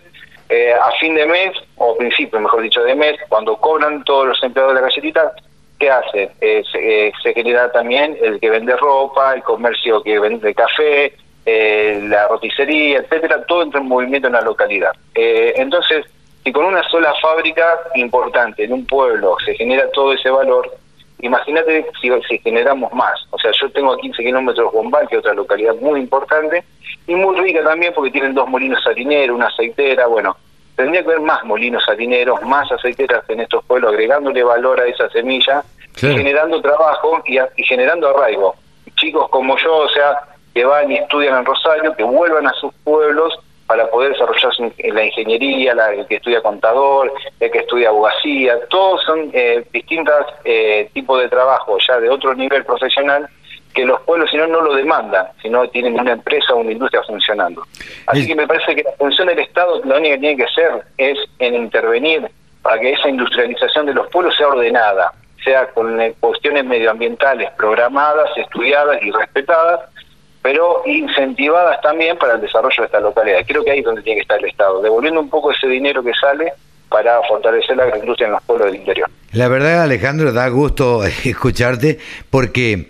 eh, 0.51 0.75
a 0.75 0.91
fin 1.01 1.15
de 1.15 1.25
mes, 1.25 1.53
o 1.77 1.97
principio, 1.97 2.39
mejor 2.41 2.61
dicho, 2.61 2.83
de 2.83 2.95
mes, 2.95 3.17
cuando 3.29 3.57
cobran 3.57 4.05
todos 4.05 4.29
los 4.29 4.43
empleados 4.43 4.75
de 4.75 4.81
la 4.83 4.87
galletita, 4.87 5.33
¿qué 5.79 5.91
hace? 5.91 6.31
Eh, 6.43 6.63
eh, 6.75 7.13
se, 7.23 7.33
genera 7.33 7.73
también 7.73 8.19
el 8.21 8.39
que 8.39 8.51
vende 8.51 8.77
ropa, 8.77 9.35
el 9.35 9.43
comercio 9.43 10.03
que 10.03 10.19
vende 10.19 10.55
café, 10.55 11.15
la 11.47 12.29
roticería, 12.29 12.99
etcétera, 12.99 13.43
todo 13.47 13.63
entra 13.63 13.81
en 13.81 13.89
movimiento 13.89 14.27
en 14.27 14.35
la 14.35 14.43
localidad. 14.43 14.93
entonces, 15.15 16.05
si 16.45 16.53
con 16.53 16.67
una 16.67 16.87
sola 16.91 17.15
fábrica 17.23 17.67
importante 17.95 18.65
en 18.65 18.75
un 18.75 18.85
pueblo 18.87 19.35
se 19.43 19.55
genera 19.55 19.91
todo 19.93 20.13
ese 20.13 20.29
valor, 20.29 20.71
Imagínate 21.21 21.87
si, 22.01 22.11
si, 22.29 22.39
generamos 22.39 22.93
más. 22.93 23.27
O 23.31 23.39
sea, 23.39 23.51
yo 23.61 23.71
tengo 23.73 23.93
a 23.93 23.99
15 23.99 24.23
kilómetros 24.23 24.73
Bombal, 24.73 25.09
que 25.09 25.17
es 25.17 25.21
otra 25.21 25.35
localidad 25.35 25.75
muy 25.77 26.01
importante, 26.01 26.65
y 27.07 27.15
muy 27.15 27.37
rica 27.41 27.63
también 27.65 27.93
porque 27.95 28.11
tienen 28.11 28.35
dos 28.35 28.49
molinos 28.49 28.87
harineros, 28.87 29.37
una 29.37 29.47
aceitera, 29.47 30.07
bueno, 30.07 30.37
tendría 30.77 31.03
que 31.03 31.09
haber 31.09 31.21
más 31.21 31.43
molinos 31.45 31.83
harineros, 31.89 32.41
más 32.43 32.71
aceiteras 32.71 33.29
en 33.29 33.41
estos 33.41 33.65
pueblos, 33.65 33.93
agregándole 33.93 34.45
valor 34.45 34.81
a 34.81 34.87
esa 34.87 35.09
semilla, 35.11 35.65
generando 35.95 36.61
trabajo 36.63 37.21
y, 37.27 37.39
y 37.39 37.65
generando 37.65 38.09
arraigo. 38.09 38.55
Chicos 38.95 39.29
como 39.31 39.57
yo, 39.59 39.77
o 39.77 39.89
sea, 39.89 40.21
que 40.55 40.65
van 40.65 40.91
y 40.91 40.99
estudian 40.99 41.39
en 41.39 41.45
Rosario, 41.45 41.95
que 41.97 42.05
vuelvan 42.05 42.47
a 42.47 42.53
sus 42.53 42.73
pueblos 42.85 43.39
para 43.69 43.87
poder 43.91 44.13
desarrollarse 44.13 44.73
en 44.79 44.95
la 44.95 45.05
ingeniería, 45.05 45.75
la, 45.75 45.93
el 45.93 46.07
que 46.07 46.17
estudia 46.17 46.41
contador, 46.41 47.13
el 47.39 47.51
que 47.51 47.59
estudia 47.59 47.91
abogacía, 47.91 48.59
todos 48.71 49.05
son 49.05 49.31
eh, 49.35 49.63
distintos 49.71 50.25
eh, 50.45 50.89
tipos 50.95 51.21
de 51.21 51.29
trabajo 51.29 51.77
ya 51.87 52.01
de 52.01 52.09
otro 52.09 52.35
nivel 52.35 52.65
profesional 52.65 53.29
que 53.75 53.85
los 53.85 54.01
pueblos 54.01 54.31
si 54.31 54.39
no 54.39 54.47
no 54.47 54.63
lo 54.63 54.75
demandan, 54.75 55.27
si 55.43 55.51
no 55.51 55.69
tienen 55.69 56.01
una 56.01 56.13
empresa 56.13 56.55
o 56.55 56.61
una 56.61 56.73
industria 56.73 57.03
funcionando. 57.03 57.63
Así 58.07 58.27
que 58.27 58.35
me 58.35 58.47
parece 58.47 58.75
que 58.75 58.83
la 58.83 58.93
función 58.93 59.29
del 59.29 59.39
Estado 59.39 59.83
lo 59.85 59.99
único 59.99 60.15
que 60.15 60.21
tiene 60.21 60.37
que 60.39 60.45
hacer 60.45 60.83
es 60.97 61.19
en 61.39 61.55
intervenir 61.55 62.27
para 62.63 62.81
que 62.81 62.93
esa 62.93 63.11
industrialización 63.11 63.85
de 63.85 63.93
los 63.95 64.09
pueblos 64.09 64.35
sea 64.35 64.49
ordenada, 64.49 65.13
sea 65.45 65.67
con 65.73 66.01
eh, 66.01 66.15
cuestiones 66.19 66.65
medioambientales 66.65 67.51
programadas, 67.53 68.31
estudiadas 68.39 69.03
y 69.03 69.11
respetadas, 69.11 69.81
pero 70.43 70.83
incentivadas 70.87 71.81
también 71.81 72.17
para 72.17 72.35
el 72.35 72.41
desarrollo 72.41 72.77
de 72.79 72.87
esta 72.87 73.01
localidad. 73.01 73.41
Creo 73.47 73.65
que 73.65 73.71
ahí 73.71 73.79
es 73.81 73.85
donde 73.85 74.03
tiene 74.03 74.19
que 74.19 74.23
estar 74.23 74.39
el 74.39 74.47
Estado, 74.47 74.81
devolviendo 74.81 75.21
un 75.21 75.31
poco 75.31 75.51
ese 75.51 75.67
dinero 75.67 76.03
que 76.03 76.13
sale 76.15 76.53
para 76.89 77.23
fortalecer 77.25 77.77
la 77.77 77.85
agroindustria 77.85 78.27
en 78.27 78.33
los 78.33 78.43
pueblos 78.43 78.67
del 78.67 78.77
interior. 78.77 79.11
La 79.33 79.49
verdad, 79.49 79.83
Alejandro, 79.83 80.33
da 80.33 80.49
gusto 80.49 81.05
escucharte 81.25 81.99
porque 82.31 82.89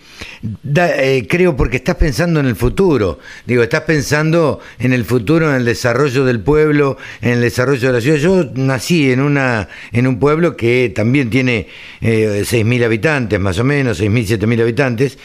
eh, 0.76 1.26
creo 1.28 1.56
porque 1.56 1.78
estás 1.78 1.96
pensando 1.96 2.38
en 2.38 2.46
el 2.46 2.54
futuro. 2.54 3.18
Digo, 3.44 3.64
estás 3.64 3.80
pensando 3.80 4.60
en 4.78 4.92
el 4.92 5.04
futuro, 5.04 5.50
en 5.50 5.56
el 5.56 5.64
desarrollo 5.64 6.24
del 6.24 6.38
pueblo, 6.38 6.96
en 7.22 7.30
el 7.30 7.40
desarrollo 7.40 7.88
de 7.88 7.92
la 7.92 8.00
ciudad. 8.00 8.18
Yo 8.18 8.44
nací 8.54 9.10
en 9.10 9.20
una 9.20 9.68
en 9.90 10.06
un 10.06 10.20
pueblo 10.20 10.56
que 10.56 10.92
también 10.94 11.28
tiene 11.28 11.66
eh, 12.00 12.44
6.000 12.44 12.84
habitantes, 12.84 13.40
más 13.40 13.58
o 13.58 13.64
menos, 13.64 14.00
6.000, 14.00 14.38
7.000 14.38 14.62
habitantes. 14.62 15.18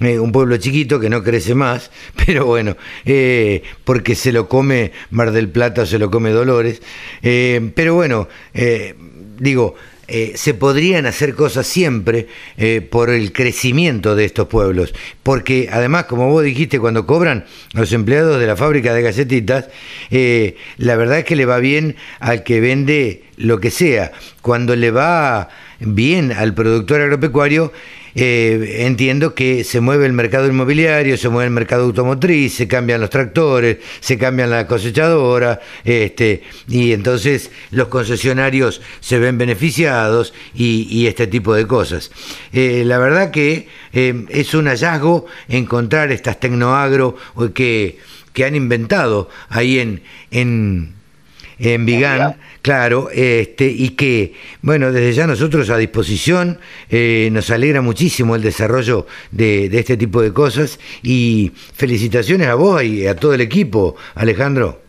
Eh, 0.00 0.18
un 0.18 0.32
pueblo 0.32 0.56
chiquito 0.56 0.98
que 0.98 1.08
no 1.08 1.22
crece 1.22 1.54
más, 1.54 1.92
pero 2.26 2.44
bueno, 2.44 2.76
eh, 3.04 3.62
porque 3.84 4.16
se 4.16 4.32
lo 4.32 4.48
come 4.48 4.90
Mar 5.10 5.30
del 5.30 5.48
Plata 5.48 5.86
se 5.86 6.00
lo 6.00 6.10
come 6.10 6.30
Dolores. 6.30 6.82
pero 7.22 7.94
bueno, 7.94 8.28
digo, 9.38 9.76
eh, 10.08 10.32
se 10.36 10.54
podrían 10.54 11.04
hacer 11.06 11.34
cosas 11.34 11.66
siempre 11.66 12.28
eh, 12.56 12.80
por 12.80 13.10
el 13.10 13.32
crecimiento 13.32 14.14
de 14.14 14.24
estos 14.24 14.46
pueblos, 14.46 14.94
porque 15.24 15.68
además, 15.72 16.04
como 16.04 16.30
vos 16.30 16.44
dijiste, 16.44 16.78
cuando 16.78 17.06
cobran 17.06 17.44
los 17.72 17.92
empleados 17.92 18.38
de 18.38 18.46
la 18.46 18.56
fábrica 18.56 18.94
de 18.94 19.02
galletitas, 19.02 19.68
eh, 20.10 20.56
la 20.76 20.94
verdad 20.94 21.18
es 21.18 21.24
que 21.24 21.34
le 21.34 21.44
va 21.44 21.58
bien 21.58 21.96
al 22.20 22.44
que 22.44 22.60
vende 22.60 23.24
lo 23.36 23.58
que 23.58 23.70
sea. 23.72 24.12
Cuando 24.42 24.76
le 24.76 24.92
va 24.92 25.48
bien 25.80 26.30
al 26.30 26.54
productor 26.54 27.00
agropecuario, 27.00 27.72
eh, 28.18 28.86
entiendo 28.86 29.34
que 29.34 29.62
se 29.62 29.80
mueve 29.80 30.06
el 30.06 30.14
mercado 30.14 30.46
inmobiliario, 30.46 31.18
se 31.18 31.28
mueve 31.28 31.48
el 31.48 31.52
mercado 31.52 31.84
automotriz, 31.84 32.54
se 32.54 32.66
cambian 32.66 32.98
los 33.02 33.10
tractores, 33.10 33.76
se 34.00 34.16
cambian 34.16 34.48
la 34.48 34.66
cosechadora, 34.66 35.60
este, 35.84 36.42
y 36.66 36.92
entonces 36.92 37.50
los 37.72 37.88
concesionarios 37.88 38.80
se 39.00 39.18
ven 39.18 39.36
beneficiados 39.36 40.32
y, 40.54 41.06
este 41.06 41.26
tipo 41.26 41.54
de 41.54 41.66
cosas. 41.66 42.10
Eh, 42.54 42.84
la 42.86 42.96
verdad 42.96 43.30
que 43.30 43.68
eh, 43.92 44.24
es 44.30 44.54
un 44.54 44.66
hallazgo 44.66 45.26
encontrar 45.48 46.10
estas 46.10 46.40
tecnoagro 46.40 47.16
que, 47.52 47.98
que 48.32 48.44
han 48.46 48.56
inventado 48.56 49.28
ahí 49.50 49.78
en, 49.78 50.02
en 50.30 50.96
en 51.58 51.86
Vigán, 51.86 52.36
claro, 52.66 53.10
este, 53.12 53.66
y 53.66 53.90
que, 53.90 54.32
bueno, 54.60 54.90
desde 54.90 55.12
ya 55.12 55.28
nosotros 55.28 55.70
a 55.70 55.76
disposición, 55.76 56.58
eh, 56.90 57.28
nos 57.30 57.48
alegra 57.52 57.80
muchísimo 57.80 58.34
el 58.34 58.42
desarrollo 58.42 59.06
de, 59.30 59.68
de, 59.68 59.78
este 59.78 59.96
tipo 59.96 60.20
de 60.20 60.32
cosas 60.32 60.80
y 61.00 61.52
felicitaciones 61.54 62.48
a 62.48 62.56
vos 62.56 62.82
y 62.82 63.06
a 63.06 63.14
todo 63.14 63.34
el 63.34 63.40
equipo, 63.40 63.94
Alejandro. 64.16 64.80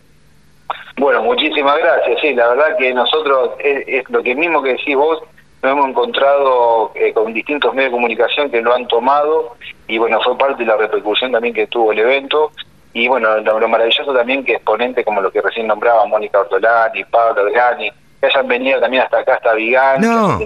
Bueno, 0.97 1.21
muchísimas 1.21 1.77
gracias. 1.77 2.19
Sí, 2.19 2.33
la 2.33 2.47
verdad 2.47 2.77
que 2.79 2.91
nosotros, 2.95 3.51
es, 3.59 4.09
lo 4.09 4.23
que 4.23 4.33
mismo 4.33 4.63
que 4.63 4.71
decís 4.71 4.95
vos, 4.95 5.19
nos 5.61 5.71
hemos 5.71 5.89
encontrado 5.89 6.93
eh, 6.95 7.13
con 7.13 7.31
distintos 7.31 7.75
medios 7.75 7.91
de 7.91 7.97
comunicación 7.97 8.49
que 8.49 8.59
lo 8.59 8.73
han 8.73 8.87
tomado 8.87 9.55
y 9.87 9.99
bueno, 9.99 10.19
fue 10.23 10.35
parte 10.35 10.63
de 10.63 10.69
la 10.69 10.77
repercusión 10.77 11.31
también 11.31 11.53
que 11.53 11.67
tuvo 11.67 11.91
el 11.91 11.99
evento. 11.99 12.51
Y 12.97 13.07
bueno, 13.07 13.37
lo, 13.41 13.67
maravilloso 13.67 14.11
también 14.11 14.43
que 14.43 14.53
exponentes 14.53 15.05
como 15.05 15.21
lo 15.21 15.31
que 15.31 15.39
recién 15.39 15.67
nombraba, 15.67 16.07
Mónica 16.07 16.39
Ortolani, 16.39 17.03
Pablo 17.03 17.45
Grani, 17.51 17.91
que 18.19 18.25
hayan 18.25 18.47
venido 18.47 18.79
también 18.79 19.03
hasta 19.03 19.19
acá, 19.19 19.35
hasta 19.35 19.53
Vigán. 19.53 20.01
No, 20.01 20.39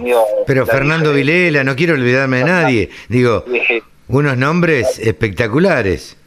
pero 0.45 0.65
Fernando 0.65 1.13
Vilela, 1.13 1.63
no 1.63 1.77
quiero 1.77 1.93
olvidarme 1.93 2.39
de 2.39 2.43
nadie. 2.43 2.89
Digo, 3.07 3.45
unos 4.09 4.35
nombres 4.35 4.99
espectaculares. 4.99 6.17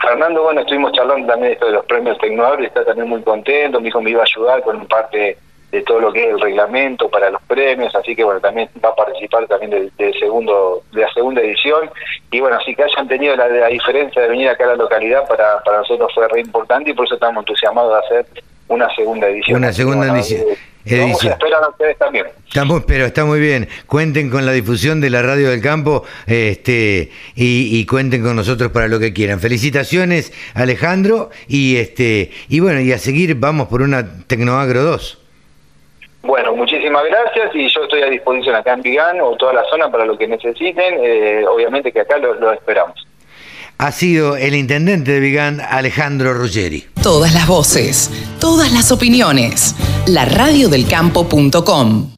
Fernando, 0.00 0.42
bueno, 0.42 0.62
estuvimos 0.62 0.90
charlando 0.90 1.28
también 1.28 1.50
de 1.50 1.52
esto 1.52 1.66
de 1.66 1.72
los 1.72 1.86
premios 1.86 2.18
Tecnoabri, 2.18 2.66
está 2.66 2.84
también 2.84 3.08
muy 3.08 3.22
contento, 3.22 3.78
me 3.78 3.86
dijo 3.86 4.02
me 4.02 4.10
iba 4.10 4.22
a 4.22 4.24
ayudar 4.24 4.62
con 4.62 4.84
parte 4.88 5.38
de 5.70 5.82
todo 5.82 6.00
lo 6.00 6.12
que 6.12 6.24
es 6.24 6.30
el 6.30 6.40
reglamento 6.40 7.08
para 7.10 7.30
los 7.30 7.42
premios, 7.42 7.94
así 7.94 8.16
que 8.16 8.24
bueno, 8.24 8.40
también 8.40 8.68
va 8.82 8.88
a 8.88 8.94
participar 8.94 9.46
también 9.46 9.90
del 9.96 10.18
segundo 10.18 10.82
de 10.92 11.02
la 11.02 11.12
segunda 11.12 11.42
edición 11.42 11.90
y 12.30 12.40
bueno, 12.40 12.56
así 12.56 12.74
que 12.74 12.84
hayan 12.84 13.06
tenido 13.06 13.36
la, 13.36 13.48
la, 13.48 13.68
diferencia 13.68 14.22
de 14.22 14.28
venir 14.28 14.48
acá 14.48 14.64
a 14.64 14.68
la 14.68 14.76
localidad 14.76 15.28
para, 15.28 15.62
para 15.62 15.78
nosotros 15.78 16.10
fue 16.14 16.26
re 16.28 16.40
importante 16.40 16.90
y 16.90 16.94
por 16.94 17.04
eso 17.04 17.14
estamos 17.14 17.42
entusiasmados 17.42 17.92
de 17.92 18.16
hacer 18.16 18.44
una 18.68 18.94
segunda 18.94 19.28
edición. 19.28 19.58
Una 19.58 19.72
segunda 19.72 20.14
edición. 20.14 20.42
Eh, 20.84 21.00
vamos 21.00 21.22
a 21.22 21.28
esperar 21.28 21.62
a 21.62 21.68
ustedes 21.68 21.98
también. 21.98 22.26
Estamos, 22.46 22.84
pero 22.86 23.04
está 23.04 23.24
muy 23.24 23.40
bien. 23.40 23.68
Cuenten 23.86 24.30
con 24.30 24.46
la 24.46 24.52
difusión 24.52 25.00
de 25.00 25.10
la 25.10 25.20
radio 25.20 25.50
del 25.50 25.60
campo 25.60 26.04
este, 26.26 27.10
y, 27.34 27.84
cuenten 27.86 28.22
con 28.22 28.36
nosotros 28.36 28.70
para 28.72 28.88
lo 28.88 28.98
que 28.98 29.12
quieran. 29.12 29.40
Felicitaciones, 29.40 30.32
Alejandro, 30.54 31.30
y 31.46 31.76
este 31.76 32.30
y 32.48 32.60
bueno, 32.60 32.80
y 32.80 32.92
a 32.92 32.98
seguir 32.98 33.34
vamos 33.34 33.68
por 33.68 33.82
una 33.82 34.24
Tecnoagro 34.26 34.82
2. 34.82 35.18
Bueno, 36.28 36.54
muchísimas 36.54 37.04
gracias 37.06 37.54
y 37.54 37.66
yo 37.68 37.84
estoy 37.84 38.02
a 38.02 38.10
disposición 38.10 38.54
acá 38.54 38.74
en 38.74 38.82
Vigán 38.82 39.18
o 39.22 39.34
toda 39.36 39.54
la 39.54 39.64
zona 39.64 39.90
para 39.90 40.04
lo 40.04 40.18
que 40.18 40.28
necesiten. 40.28 40.98
Eh, 41.02 41.42
obviamente 41.48 41.90
que 41.90 42.00
acá 42.00 42.18
lo 42.18 42.52
esperamos 42.52 43.08
ha 43.78 43.92
sido 43.92 44.36
el 44.36 44.54
intendente 44.56 45.12
de 45.12 45.20
Vigán, 45.20 45.60
Alejandro 45.60 46.34
Ruggeri. 46.34 46.86
Todas 47.00 47.32
las 47.32 47.46
voces, 47.46 48.10
todas 48.40 48.72
las 48.72 48.90
opiniones. 48.90 49.74
La 50.06 50.24
radiodelcampo.com 50.24 52.17